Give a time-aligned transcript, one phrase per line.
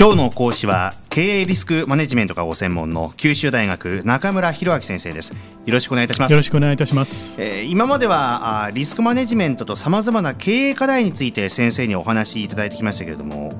[0.00, 5.34] 今日の講師は経営リスクマネジメントがご専門の九州大学中村博明先生です。
[5.34, 5.36] よ
[5.74, 6.32] ろしくお願いいたします。
[6.32, 13.52] よろしくお願いいたします、えー、今まではあリスクマネジメントとさまざまな経営課題について先生にお話しいただいてきましたけれども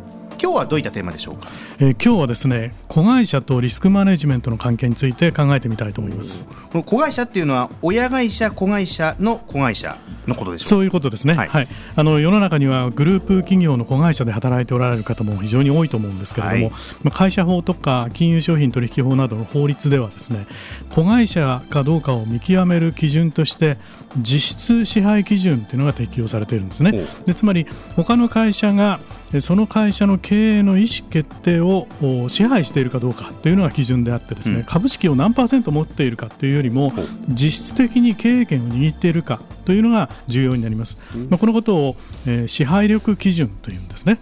[0.43, 1.49] 今日はどういったテーマでしょうか、
[1.81, 6.47] えー、今日はですね子会社とリスクマネジメントの関係について考えてみたいと思います。
[6.73, 16.73] この子会社っていうのは親会社子会社の子会社のことでしょうそういうことですね、はい、はい、あの世の中にはグループ企業の子会社で働いておられる方も非常に多いと思うんですけれども、はい、
[17.03, 20.47] まあ、会社法とか金融商品取引法などの法律ではですね
[20.91, 23.77] 子会社かどうかを見極める基準として
[24.19, 27.07] 実質支配基準というのが適用されているんですね。
[27.27, 29.01] でつまり他の会社が
[29.41, 31.87] その会社の経営の意思決定を
[32.29, 36.93] 支配しているかどうかというのが基準であってですね、うん、株式を何パーセント持っているかというよりも
[37.29, 44.19] 実質的に経営権を握っているかというのが重要になります、うん、まあ、このことを、えー、支配力基準というんですね。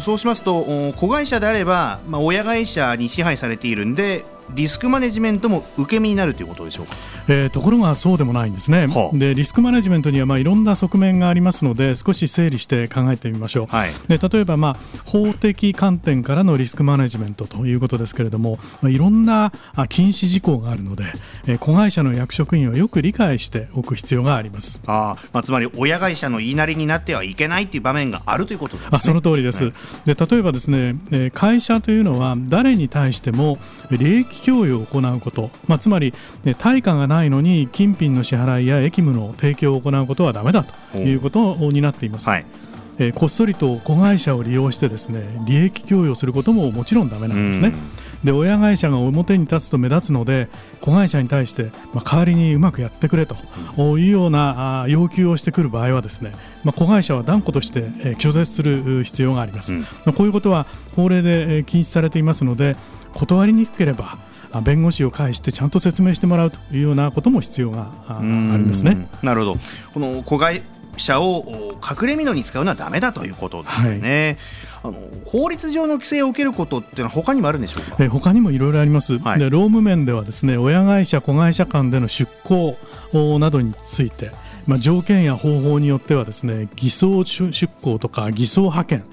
[0.00, 6.94] そうしますと子会社であれば、まあ、親会社に支配されているんでリスクマネジメントも受け身になるということでしょうか、
[7.28, 19.52] えー、ところがそうでもないんですね、はあ、でリスクマネジメントにはまあいろんな側面がありますので少し整理して考えてみましょう、はい、で例えばまあ法的観点からのリスクマネジメントということですけれども、まあ、いろんな
[19.88, 21.04] 禁止事項があるので、
[21.46, 24.80] えー、子会社の役職員はよく理解しておく必要があります。
[24.86, 28.88] あ、まあ、つまり親会社の言いなりになってはいけないという場面があるということですね。
[28.92, 29.72] あその通りです、はい、
[30.04, 33.58] で例えばですね会社というのは誰に対しても
[33.90, 42.28] 利益供与を行うこと、まあ、つまり、ね、対価がないのに金品の支払いや役務の提供を行うことはだめだということになっています。
[42.28, 42.46] はい。
[42.98, 47.72] えー、こっそりと子会社を利用してですね利益供与することももちろんだめなんですね。
[48.22, 50.48] で親会社が表に立つと目立つので
[50.80, 53.36] 子会社に対して、まあ、代わりにうまくやってくれと
[53.98, 56.32] いうようなあ要求をしてくる場合はですね、
[56.64, 62.76] まあ、子会社は断固として、えー、拒絶する必要があります、うん、まあ、こういうことは法令で禁止されていますので
[63.14, 64.18] 断りにくければ
[64.62, 69.08] 弁護士を介してちゃんと説明してもらうというようなことも必要があるんですね。
[69.22, 69.56] なるほど
[69.92, 70.62] この子会
[70.96, 74.38] 社を隠れ蓑に使うのはだめだということですね。
[74.82, 77.96] はい、あの法律上の規制を受けることっていうのは他にもあるんでしょうか？
[77.98, 79.18] え他にもいろいろあります。
[79.18, 82.76] はい、で労務面ではですね親会社子会社間での出向
[83.40, 84.30] などについて。
[84.66, 89.04] まあ、条件や方法によってはですね偽装出向とか偽装派遣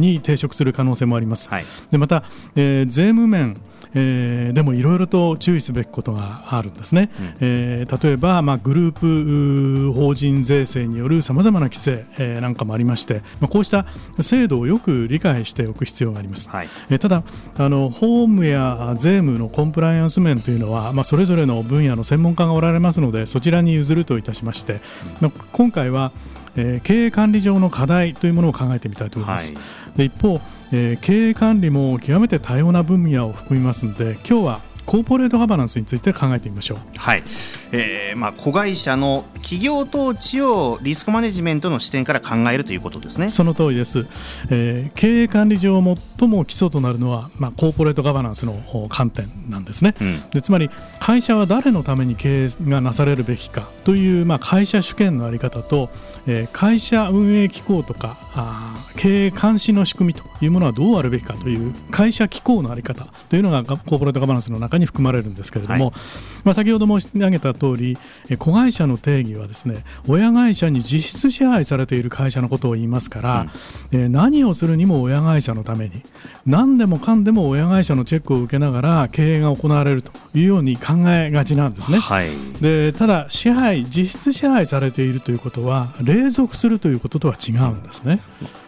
[0.00, 1.48] に抵触する可能性もあります。
[1.48, 2.24] はい、でまた、
[2.56, 3.56] えー、税務面
[3.94, 13.86] えー、でもいろいろと注意すべきことがあるんですね、うん、えー、例えば、まあ、グループ法人税制によるさまざまな規制、えー、なんかもありまして、まあ、こうした
[14.20, 17.22] 制度をよく理解しておく必要があります、はい、えー、ただ
[17.56, 24.97] あの法務や税務のコンプライアンス面というのは、まあ、それぞれの分野の専門家がおられますのでそちらに譲るといたしまして、まあ、
[25.52, 26.12] 今回は
[26.60, 29.54] えー、経営管理上の課題というものを考えてみたいと思います。
[29.54, 29.60] は
[29.94, 30.40] い、で一方、
[30.72, 36.78] えー、経営管理も極めて多様な分野を含みますので今日はコーポレートガバナンスについて考えてみましょう。
[36.96, 37.22] はい、
[37.72, 43.28] えー、まあ子会社の企業統治をリスクマネジメントの視点から考えるということですね。
[43.28, 44.06] その通りです。
[44.48, 45.82] えー、経営管理上
[46.18, 49.94] 最も基礎となるのはまあコーポレートガバナンスの観点なんですね。
[50.00, 55.90] うん、でつまり会社は誰のために経営がなされるべきかというまあ会社主権のあり方と、
[56.26, 65.94] えー、会社運営機構とかあ経営監視の仕組みというものはどうあるべきかという会社機構のあり方というのがコーポレートガバナンスの中に含まれるんですけれども、はい、
[66.44, 67.98] まあ、先ほど申し上げた通り
[68.38, 73.46] 子会社の定義はですね親会社に実質支配されている会社のことを言いますから、
[73.92, 76.02] うん、え何をするにも親会社のために
[76.46, 81.98] 何でもかんでも親会社のチェックを受けながら経営が行われるというように考えがちなんですね。
[81.98, 82.30] はい、
[82.60, 88.20] でただ支配実質支配されているということは隷属するということとは違うんですね。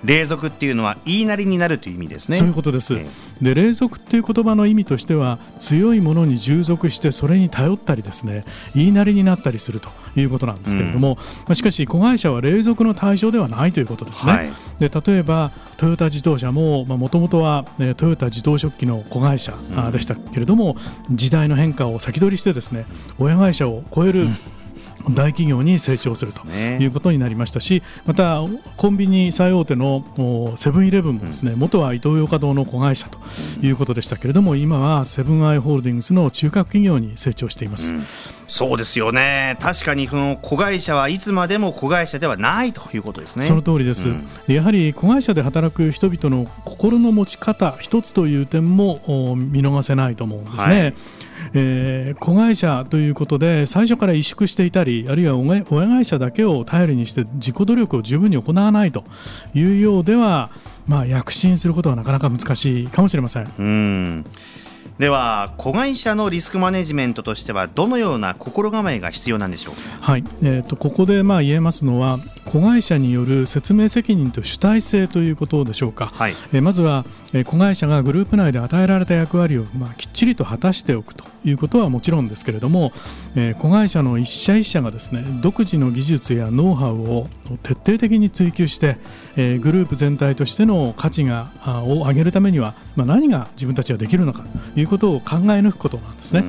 [0.05, 2.37] 隷属っていうのは言いなりになるという意味ですね。
[2.37, 2.95] そういうことです。
[2.95, 8.45] えー、で隷属っていう言葉の意味としては強いものに従属してそれに頼ったりですね
[8.75, 14.33] 言いなりになったりするということなんですけれども、うん、まあ、しかし子会社は隷属の対象ではないということですね。
[14.33, 19.55] はい、で例えばトヨタ自動車ももともとは、ね、トヨタ自動食器の子会社
[19.93, 20.77] でしたけれども、
[21.09, 22.87] うん、時代の変化を先取りしてですね
[23.19, 24.37] 親会社を超える、うん。
[25.15, 28.41] 大企業に成長するということになりましたし、また
[28.77, 33.19] コンビニ最大手のセブンイレブンもですね、元はイトーヨーカドーの子会社と
[33.63, 37.95] いうことでしたけれども、今はセブンアイ・ホールディングスの中核企業に成長しています。
[37.95, 38.07] うん、
[38.47, 39.57] そうですよね。
[39.59, 43.47] 確かにこの子会社はいつまでも子会社ではないということですね。
[43.47, 50.81] その通りです、うん、やはり子会社で働く人々の心の持ち方一つという点も見逃せないと思うんですね。
[50.81, 50.95] はい
[51.55, 59.05] えー、子会社ということで最初から萎縮していたりあるいは親会社だけを頼りにして自己努力を十分に行わないと
[59.55, 60.51] いうようでは、
[60.87, 63.53] まあ、躍進することはなかなか難しいかもしれません。
[63.59, 64.25] うん。
[65.01, 82.93] では子会社のリスクマネジメントとしてはどのような心構えが必要なんでしょうはい、えーと、ここでまあ言えますのは子会社による説明責任と主体性ということでしょうか、はい、えー、まずは、えー、子会社がグループ内で与えられた役割を、まあ、きっちりと果たしておくということはもちろんですけれども、
[83.35, 87.29] えー、子会社の一社一社がですね独自の技術やノウハウを
[87.63, 88.99] 徹底的に追求して、
[89.37, 91.51] えー、グループ全体としての価値が
[91.85, 94.45] を上げるためには、まあ、何が自分たちはできるのか
[94.75, 96.45] ということを考え抜くことなんですね。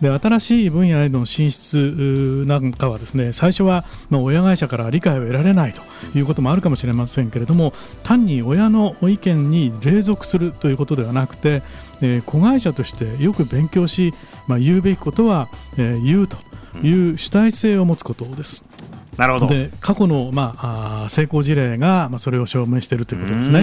[0.00, 5.82] で新しい分野への進出なんかはですね最初はま親会社から理解を得られないと
[6.16, 7.72] いうこともあるかもしれませんけれども
[8.04, 11.62] 単に親の意見に隷属するということではなくて、
[12.00, 14.12] えー、子会社としてよく勉強し、
[14.46, 16.36] まあ、言うべきことは、えー、言うと
[16.82, 18.64] いう主体性を持つことです。
[19.18, 19.46] なるほど。
[19.48, 23.58] で過去の、まあ、あ成功事例が、まあ、それを証明しているということですね。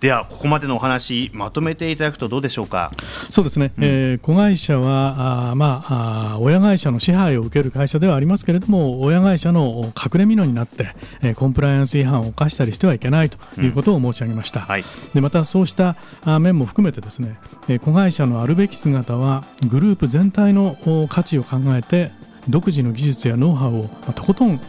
[0.00, 2.90] ではここまでのお話まとめていただくとどうでしょうか？
[3.30, 14.84] そうですね、うん、えー、子会社はあ、まあ、あ親会社の支配を受ける会社ではありますけれども親会社の隠れ蓑になって、えー、コンプライアンス違反を犯したりしてはいけないということを申し上げました、うんはい、
[15.14, 15.96] でまたそうした
[16.38, 17.38] 面も含めてですね、
[17.68, 20.76] えー、子会社のあるべき姿はグループ全体の
[21.08, 22.12] 価値を考えて
[22.48, 24.60] 独自の技術やノウハウをとことん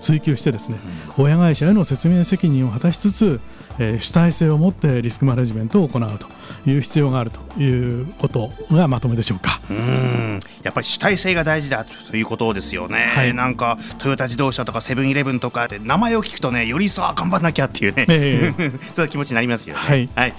[0.00, 0.78] 追求してですね、
[1.18, 3.40] 親会社への説明責任を果たしつつ、
[3.78, 6.26] えー、主体性を持ってリスクマネジメントを行うと
[6.68, 9.60] いう必要があるということがまとめでしょうか。
[9.70, 10.40] うん。
[10.62, 19.80] やっぱり主体性が大事だということですよね、はい、なんかトヨタ自動車とかセブンイレブンとかで名前を聞くとねより一層頑張らなきゃっていうね、えー、 そういう気持ちになりますよね。
[19.80, 20.34] はい、はい。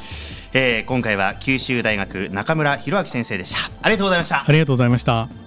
[0.53, 3.71] えー、今回は九州大学中村弘明先生でした。
[3.81, 4.43] ありがとうございました。
[4.47, 5.46] ありがとうございました